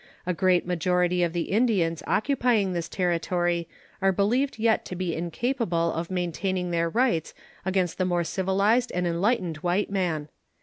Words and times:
A 0.25 0.33
great 0.33 0.65
majority 0.65 1.21
of 1.21 1.31
the 1.31 1.51
Indians 1.51 2.01
occupying 2.07 2.73
this 2.73 2.89
Territory 2.89 3.69
are 4.01 4.11
believed 4.11 4.57
yet 4.57 4.83
to 4.85 4.95
be 4.95 5.15
incapable 5.15 5.93
of 5.93 6.09
maintaining 6.09 6.71
their 6.71 6.89
rights 6.89 7.35
against 7.67 7.99
the 7.99 8.05
more 8.05 8.23
civilized 8.23 8.91
and 8.95 9.05
enlightened 9.05 9.57
white 9.57 9.91
man. 9.91 10.29